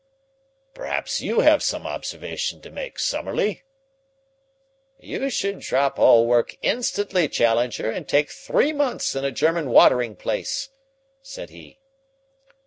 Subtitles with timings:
[0.73, 3.61] "Perhaps you have some observation to make, Summerlee?"
[4.97, 10.15] "You should drop all work instantly, Challenger, and take three months in a German watering
[10.15, 10.69] place,"
[11.21, 11.81] said he.